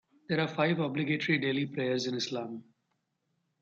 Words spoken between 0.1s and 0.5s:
There are